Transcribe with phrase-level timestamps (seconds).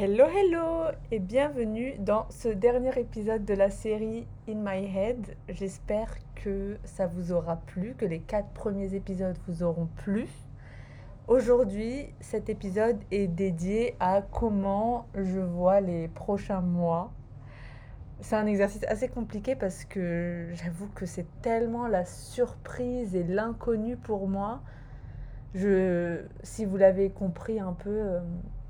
[0.00, 5.34] Hello, hello et bienvenue dans ce dernier épisode de la série In My Head.
[5.48, 10.28] J'espère que ça vous aura plu, que les quatre premiers épisodes vous auront plu.
[11.26, 17.10] Aujourd'hui, cet épisode est dédié à comment je vois les prochains mois.
[18.20, 23.96] C'est un exercice assez compliqué parce que j'avoue que c'est tellement la surprise et l'inconnu
[23.96, 24.62] pour moi.
[25.56, 28.20] Je, si vous l'avez compris un peu euh,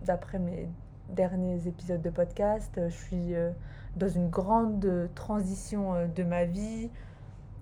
[0.07, 0.71] d'après mes
[1.09, 2.73] derniers épisodes de podcast.
[2.79, 3.51] Euh, je suis euh,
[3.97, 6.91] dans une grande transition euh, de ma vie.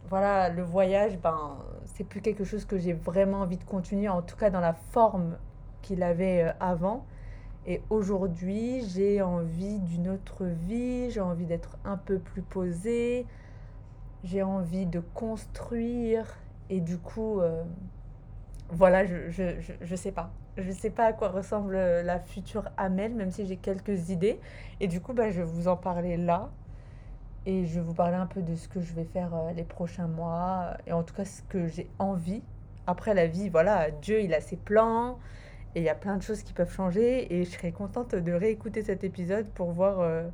[0.09, 4.22] Voilà, le voyage, ben, c'est plus quelque chose que j'ai vraiment envie de continuer, en
[4.22, 5.36] tout cas dans la forme
[5.82, 7.05] qu'il avait avant.
[7.66, 13.27] Et aujourd'hui, j'ai envie d'une autre vie, j'ai envie d'être un peu plus posée,
[14.22, 16.38] j'ai envie de construire.
[16.70, 17.41] Et du coup,
[18.69, 22.19] voilà, je, je, je, je sais pas je ne sais pas à quoi ressemble la
[22.19, 24.41] future Amel, même si j'ai quelques idées.
[24.80, 26.51] Et du coup, bah, je vais vous en parler là.
[27.45, 29.62] Et je vais vous parler un peu de ce que je vais faire euh, les
[29.62, 30.77] prochains mois.
[30.86, 32.42] Et en tout cas, ce que j'ai envie.
[32.86, 35.19] Après la vie, voilà, Dieu, il a ses plans.
[35.75, 37.33] Et il y a plein de choses qui peuvent changer.
[37.34, 40.27] Et je serais contente de réécouter cet épisode pour voir euh,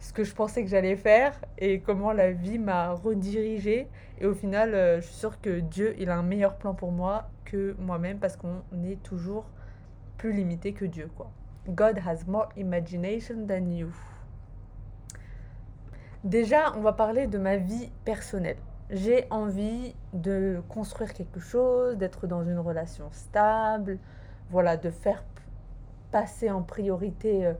[0.00, 3.88] ce que je pensais que j'allais faire et comment la vie m'a redirigée.
[4.20, 6.90] Et au final, euh, je suis sûre que Dieu, il a un meilleur plan pour
[6.90, 9.46] moi que moi-même parce qu'on est toujours
[10.22, 11.32] plus limité que Dieu, quoi.
[11.68, 13.92] God has more imagination than you.
[16.22, 18.58] Déjà, on va parler de ma vie personnelle.
[18.88, 23.98] J'ai envie de construire quelque chose, d'être dans une relation stable,
[24.48, 25.24] voilà, de faire
[26.12, 27.54] passer en priorité euh,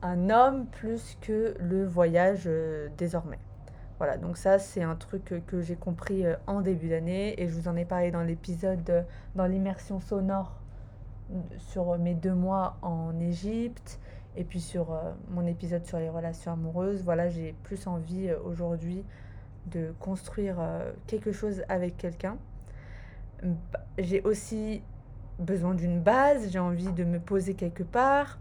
[0.00, 3.40] un homme plus que le voyage euh, désormais.
[3.98, 7.54] Voilà, donc ça c'est un truc que j'ai compris euh, en début d'année et je
[7.54, 9.04] vous en ai parlé dans l'épisode
[9.34, 10.60] dans l'immersion sonore
[11.58, 13.98] sur mes deux mois en Égypte
[14.36, 17.02] et puis sur euh, mon épisode sur les relations amoureuses.
[17.02, 19.04] Voilà, j'ai plus envie aujourd'hui
[19.66, 20.58] de construire
[21.08, 22.36] quelque chose avec quelqu'un.
[23.98, 24.80] J'ai aussi
[25.38, 28.38] besoin d'une base, j'ai envie de me poser quelque part.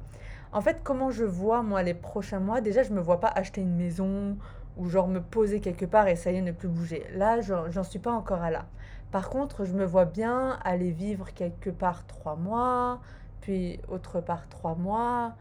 [0.52, 3.28] En fait, comment je vois, moi, les prochains mois, déjà, je ne me vois pas
[3.28, 4.38] acheter une maison
[4.78, 7.06] ou genre me poser quelque part et ça y est, ne plus bouger.
[7.14, 8.66] Là, j'en suis pas encore à là.
[9.12, 13.00] Par contre, je me vois bien aller vivre quelque part trois mois,
[13.42, 15.36] puis autre part trois mois.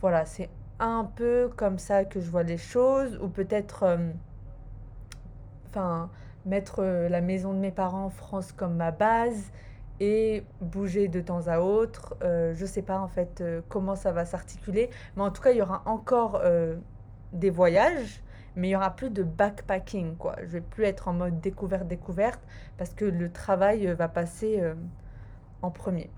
[0.00, 0.48] Voilà, c'est
[0.78, 4.10] un peu comme ça que je vois les choses, ou peut-être, euh,
[5.68, 6.10] enfin,
[6.46, 9.50] mettre euh, la maison de mes parents en France comme ma base
[10.00, 12.16] et bouger de temps à autre.
[12.22, 15.50] Euh, je ne sais pas en fait comment ça va s'articuler, mais en tout cas,
[15.50, 16.40] il y aura encore
[17.32, 18.22] des voyages,
[18.56, 20.36] mais il y aura plus de backpacking quoi.
[20.42, 22.40] Je vais plus être en mode découverte découverte
[22.76, 24.62] parce que le travail va passer
[25.62, 26.10] en premier.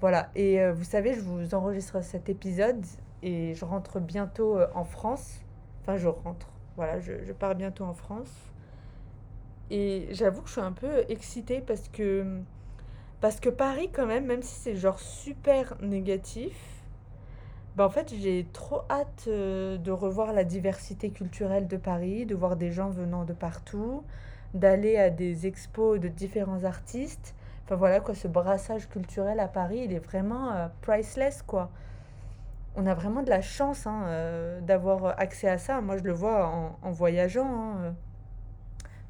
[0.00, 0.30] Voilà.
[0.34, 2.84] Et vous savez, je vous enregistre cet épisode
[3.22, 5.40] et je rentre bientôt en France.
[5.82, 6.48] Enfin, je rentre.
[6.76, 8.32] Voilà, je, je pars bientôt en France.
[9.70, 12.40] Et j'avoue que je suis un peu excitée parce que
[13.20, 16.79] parce que Paris, quand même, même si c'est genre super négatif,
[17.76, 22.34] bah en fait, j'ai trop hâte euh, de revoir la diversité culturelle de Paris, de
[22.34, 24.02] voir des gens venant de partout,
[24.54, 27.34] d'aller à des expos de différents artistes.
[27.64, 31.70] Enfin voilà quoi, ce brassage culturel à Paris, il est vraiment euh, priceless quoi.
[32.76, 35.80] On a vraiment de la chance hein, euh, d'avoir accès à ça.
[35.80, 36.46] Moi, je le vois
[36.82, 37.46] en, voyageant.
[37.46, 37.94] hein.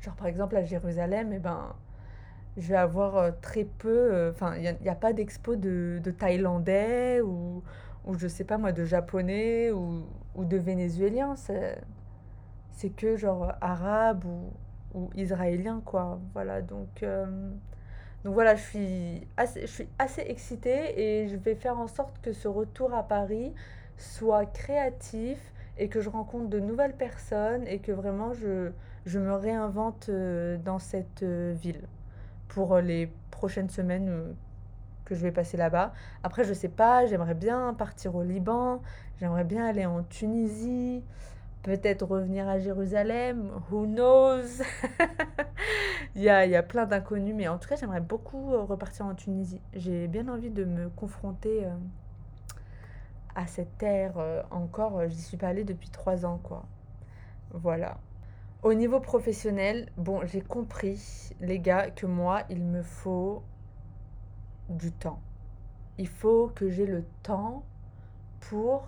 [0.00, 1.74] Genre par exemple à Jérusalem, et ben
[2.56, 7.20] je vais avoir très peu, enfin, il n'y a, a, pas d'expo de, de, Thaïlandais
[7.20, 7.62] ou,
[8.06, 11.36] ou je sais pas moi, de Japonais ou, ou de Vénézuéliens.
[11.36, 14.52] C'est que genre arabe ou,
[14.94, 16.18] ou israélien, quoi.
[16.32, 17.50] Voilà, donc, euh,
[18.24, 22.20] donc voilà, je suis, assez, je suis assez excitée et je vais faire en sorte
[22.22, 23.52] que ce retour à Paris
[23.96, 25.38] soit créatif
[25.76, 28.70] et que je rencontre de nouvelles personnes et que vraiment je,
[29.04, 30.10] je me réinvente
[30.64, 31.86] dans cette ville
[32.50, 34.32] pour euh, les prochaines semaines euh,
[35.10, 35.92] que je vais passer là-bas.
[36.22, 38.80] Après, je sais pas, j'aimerais bien partir au Liban,
[39.18, 41.02] j'aimerais bien aller en Tunisie,
[41.64, 44.62] peut-être revenir à Jérusalem, who knows?
[46.14, 48.62] Il, y a, il y a plein d'inconnus, mais en tout cas, j'aimerais beaucoup euh,
[48.62, 49.60] repartir en Tunisie.
[49.74, 51.66] J'ai bien envie de me confronter
[53.34, 54.14] à cette terre
[54.50, 55.08] encore.
[55.08, 56.64] J'y suis pas allée depuis trois ans, quoi.
[57.52, 57.98] Voilà.
[58.62, 63.42] Au niveau professionnel, bon, j'ai compris, les gars, que moi, il me faut
[64.70, 65.20] du temps.
[65.98, 67.64] Il faut que j'ai le temps
[68.40, 68.86] pour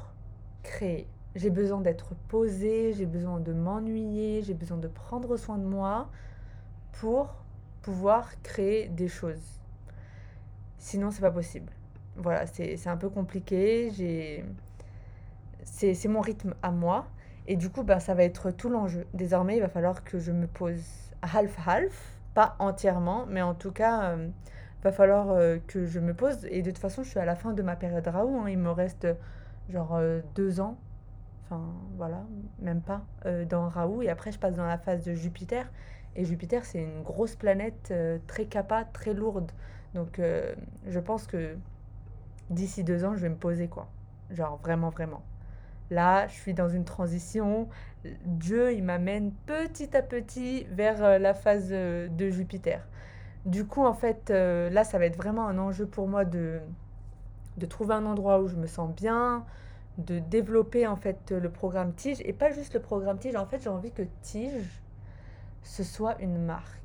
[0.63, 1.07] créer.
[1.35, 6.09] J'ai besoin d'être posée, j'ai besoin de m'ennuyer, j'ai besoin de prendre soin de moi
[6.93, 7.35] pour
[7.83, 9.61] pouvoir créer des choses.
[10.79, 11.73] Sinon, c'est pas possible.
[12.17, 13.91] Voilà, c'est un peu compliqué.
[15.65, 17.07] C'est mon rythme à moi.
[17.47, 19.07] Et du coup, ben, ça va être tout l'enjeu.
[19.15, 20.85] Désormais, il va falloir que je me pose
[21.23, 24.33] half-half, pas entièrement, mais en tout cas, il
[24.83, 25.37] va falloir
[25.67, 26.45] que je me pose.
[26.51, 28.41] Et de toute façon, je suis à la fin de ma période Raoult.
[28.41, 28.49] hein.
[28.49, 29.07] Il me reste
[29.69, 30.01] genre
[30.35, 30.77] deux ans,
[31.45, 31.63] enfin
[31.97, 32.25] voilà,
[32.61, 33.03] même pas,
[33.49, 34.03] dans Raoult.
[34.03, 35.71] Et après, je passe dans la phase de Jupiter.
[36.17, 37.95] Et Jupiter, c'est une grosse planète
[38.27, 39.53] très capa, très lourde.
[39.95, 40.21] Donc,
[40.87, 41.57] je pense que
[42.51, 43.89] d'ici deux ans, je vais me poser, quoi.
[44.31, 45.23] Genre, vraiment, vraiment.
[45.91, 47.69] Là, je suis dans une transition.
[48.25, 52.89] Dieu, il m'amène petit à petit vers euh, la phase euh, de Jupiter.
[53.45, 56.61] Du coup, en fait, euh, là, ça va être vraiment un enjeu pour moi de,
[57.57, 59.45] de trouver un endroit où je me sens bien,
[59.99, 62.21] de développer en fait le programme Tige.
[62.25, 64.83] Et pas juste le programme Tige, en fait, j'ai envie que Tige,
[65.63, 66.81] ce soit une marque.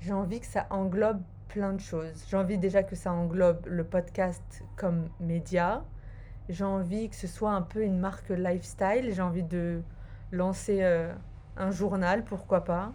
[0.00, 2.24] J'ai envie que ça englobe plein de choses.
[2.28, 5.84] J'ai envie déjà que ça englobe le podcast comme média.
[6.48, 9.12] J'ai envie que ce soit un peu une marque lifestyle.
[9.12, 9.80] J'ai envie de
[10.32, 11.12] lancer euh,
[11.56, 12.92] un journal, pourquoi pas.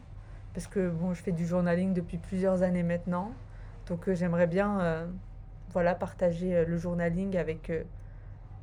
[0.57, 3.29] Parce que bon, je fais du journaling depuis plusieurs années maintenant.
[3.85, 5.05] Donc euh, j'aimerais bien euh,
[5.69, 7.71] voilà, partager euh, le journaling avec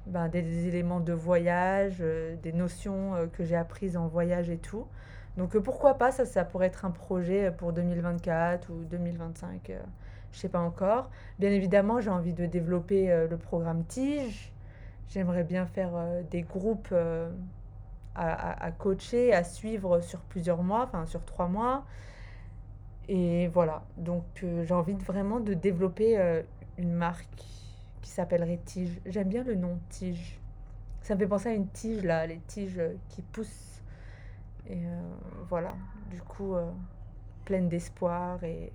[0.08, 2.02] ben, des, éléments de voyage,
[2.43, 4.88] des notions que j'ai apprises en voyage et tout.
[5.37, 9.79] Donc pourquoi pas, ça, ça pourrait être un projet pour 2024 ou 2025, euh,
[10.32, 11.11] je sais pas encore.
[11.38, 14.52] Bien évidemment, j'ai envie de développer le programme Tige.
[15.06, 15.93] J'aimerais bien faire
[16.29, 16.93] des groupes
[18.14, 21.84] à, coacher, à suivre sur plusieurs mois, enfin sur trois mois.
[23.08, 26.43] Et voilà, donc euh, j'ai envie vraiment de développer euh,
[26.78, 27.44] une marque
[28.00, 29.00] qui s'appellerait Tige.
[29.05, 30.40] J'aime bien le nom Tige.
[31.02, 33.82] Ça me fait penser à une tige là, les tiges euh, qui poussent.
[34.66, 34.78] Et
[35.50, 35.75] voilà,
[36.11, 36.55] du coup,
[37.44, 38.72] pleine d'espoir et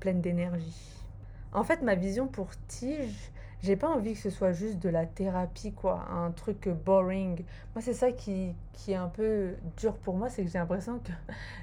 [0.00, 1.04] pleine d'énergie.
[1.52, 3.30] En fait, ma vision pour Tige,
[3.62, 7.42] j'ai pas envie que ce soit juste de la thérapie, quoi, un truc boring.
[7.74, 11.00] Moi, c'est ça qui, qui est un peu dur pour moi, c'est que j'ai l'impression
[11.00, 11.12] que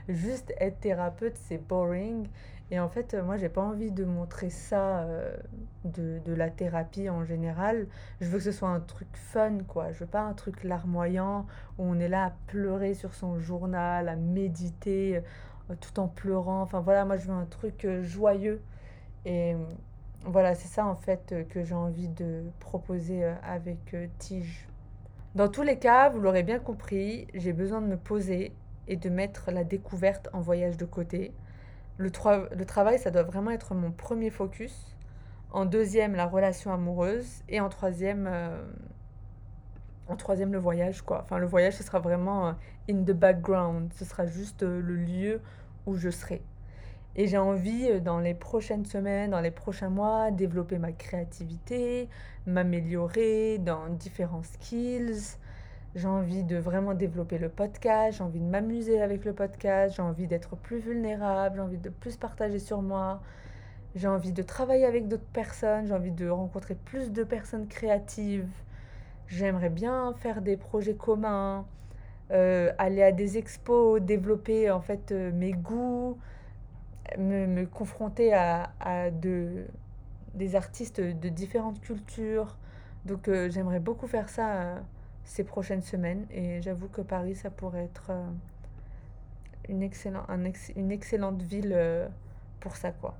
[0.13, 2.28] juste être thérapeute, c'est boring.
[2.72, 5.36] Et en fait, moi, j'ai pas envie de montrer ça euh,
[5.86, 7.88] de, de la thérapie en général.
[8.19, 9.92] Je veux que ce soit un truc fun, quoi.
[9.92, 11.46] Je veux pas un truc larmoyant
[11.78, 15.22] où on est là à pleurer sur son journal, à méditer
[15.69, 16.62] euh, tout en pleurant.
[16.63, 18.62] Enfin voilà, moi, je veux un truc euh, joyeux.
[19.25, 19.56] Et
[20.25, 24.68] voilà, c'est ça en fait euh, que j'ai envie de proposer euh, avec euh, Tige.
[25.36, 28.56] Dans tous les cas, vous l'aurez bien compris, j'ai besoin de me poser
[28.88, 31.34] et de mettre la découverte en voyage de côté.
[31.98, 32.10] Le,
[32.56, 34.96] le travail, ça doit vraiment être mon premier focus.
[35.52, 37.44] En deuxième, la relation amoureuse.
[37.50, 38.30] Et en troisième,
[40.08, 41.22] en troisième, le voyage, quoi.
[41.24, 42.56] Enfin, le voyage, ce sera vraiment
[42.90, 43.92] in the background.
[43.96, 45.42] Ce sera juste le lieu
[45.86, 46.44] où je serai.
[47.15, 52.10] Et j'ai envie, euh, dans les prochaines semaines, dans les prochains mois, développer ma créativité,
[52.48, 55.38] m'améliorer dans différents skills.
[55.95, 60.01] J'ai envie de vraiment développer le podcast, j'ai envie de m'amuser avec le podcast, j'ai
[60.01, 63.21] envie d'être plus vulnérable, j'ai envie de plus partager sur moi,
[63.94, 68.50] j'ai envie de travailler avec d'autres personnes, j'ai envie de rencontrer plus de personnes créatives.
[69.27, 71.65] J'aimerais bien faire des projets communs,
[72.31, 76.18] euh, aller à des expos, développer en fait euh, mes goûts,
[77.18, 79.66] me, me confronter à, à de,
[80.36, 82.58] des artistes de différentes cultures.
[83.06, 84.80] Donc euh, j'aimerais beaucoup faire ça euh,
[85.26, 88.25] ces prochaines semaines et j'avoue que Paris, ça pourrait être euh,
[89.70, 91.77] une, excellent, un ex- une excellente ville
[92.60, 93.16] pour ça, quoi.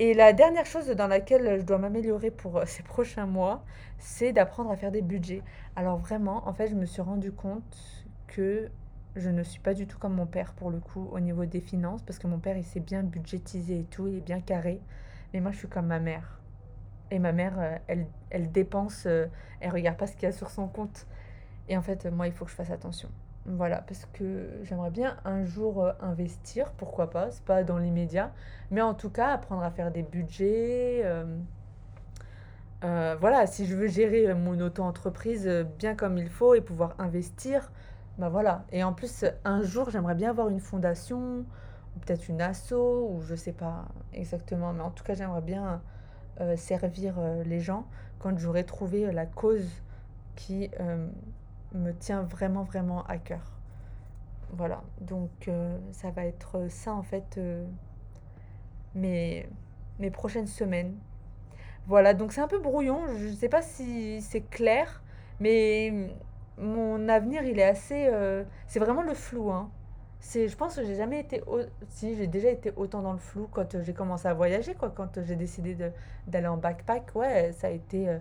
[0.00, 3.64] Et la dernière chose dans laquelle je dois m'améliorer pour ces prochains mois,
[3.98, 5.42] c'est d'apprendre à faire des budgets.
[5.74, 8.68] Alors vraiment, en fait, je me suis rendu compte que
[9.16, 11.60] je ne suis pas du tout comme mon père pour le coup au niveau des
[11.60, 14.80] finances, parce que mon père, il sait bien budgétiser et tout, il est bien carré.
[15.32, 16.38] Mais moi, je suis comme ma mère.
[17.10, 19.26] Et ma mère, euh, elle, elle dépense, euh,
[19.60, 21.06] elle regarde pas ce qu'il y a sur son compte.
[21.68, 23.08] Et en fait, moi, il faut que je fasse attention.
[23.46, 28.32] Voilà, parce que j'aimerais bien un jour euh, investir, pourquoi pas, c'est pas dans l'immédiat,
[28.70, 31.02] mais en tout cas, apprendre à faire des budgets.
[32.82, 35.48] voilà, si je veux gérer mon auto-entreprise
[35.78, 37.70] bien comme il faut et pouvoir investir,
[38.18, 38.64] bah voilà.
[38.72, 41.44] Et en plus, un jour, j'aimerais bien avoir une fondation,
[42.00, 45.80] peut-être une asso, ou je sais pas exactement, mais en tout cas, j'aimerais bien
[46.40, 47.86] euh, servir euh, les gens
[48.20, 49.68] quand j'aurai trouvé euh, la cause
[50.36, 50.70] qui
[51.74, 53.58] me tient vraiment, vraiment à cœur.
[54.52, 55.50] Voilà, donc
[55.90, 57.40] ça va être ça en fait
[58.94, 59.48] mes,
[59.98, 60.94] mes prochaines semaines.
[61.88, 65.02] Voilà, donc c'est un peu brouillon, je ne sais pas si c'est clair,
[65.40, 66.14] mais
[66.60, 68.08] mon avenir il est assez...
[68.12, 69.70] euh, c'est vraiment le flou, hein.
[70.20, 71.42] C'est, je pense que j'ai jamais été...
[71.88, 74.90] Si, j'ai déjà été autant dans le flou quand euh, j'ai commencé à voyager, quoi,
[74.94, 75.92] quand euh, j'ai décidé de-
[76.26, 78.18] d'aller en backpack, ouais, ça a été...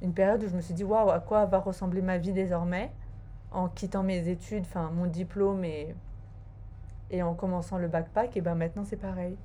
[0.00, 2.92] une période où je me suis dit waouh, à quoi va ressembler ma vie désormais?
[3.50, 5.94] En quittant mes études, enfin mon diplôme et,
[7.10, 8.36] et en commençant le backpack.
[8.36, 9.36] Et ben maintenant c'est pareil.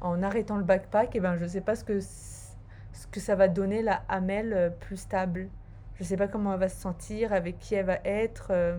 [0.00, 3.48] En arrêtant le backpack, et ben je sais pas ce que, ce que ça va
[3.48, 5.48] donner la Amel euh, plus stable.
[5.98, 8.48] Je sais pas comment elle va se sentir, avec qui elle va être.
[8.50, 8.78] euh.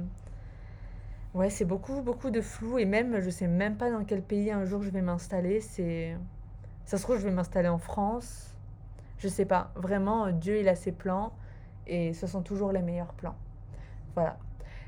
[1.33, 4.51] Ouais, c'est beaucoup, beaucoup de flou et même, je sais même pas dans quel pays
[4.51, 5.61] un jour je vais m'installer.
[5.61, 6.17] C'est,
[6.85, 8.55] ça se trouve, je vais m'installer en France.
[9.19, 9.71] Je sais pas.
[9.75, 11.33] Vraiment, euh, Dieu, il a ses plans
[11.87, 13.35] et ce sont toujours les meilleurs plans.
[14.15, 14.37] Voilà.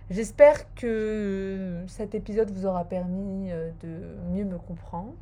[0.10, 5.14] J'espère que cet épisode vous aura permis euh, de mieux me comprendre,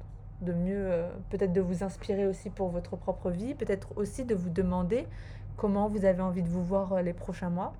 [0.42, 4.36] de mieux, euh, peut-être de vous inspirer aussi pour votre propre vie, peut-être aussi de
[4.36, 5.06] vous demander
[5.60, 7.74] comment vous avez envie de vous voir euh, les prochains mois.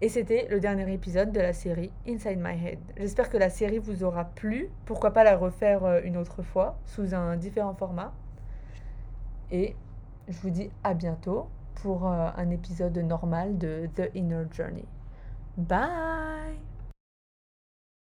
[0.00, 2.78] Et c'était le dernier épisode de la série Inside My Head.
[2.96, 4.68] J'espère que la série vous aura plu.
[4.84, 8.12] Pourquoi pas la refaire euh, une autre fois sous un différent format.
[9.50, 9.76] Et
[10.28, 11.46] je vous dis à bientôt
[11.76, 14.84] pour euh, un épisode normal de The Inner Journey.
[15.56, 16.75] Bye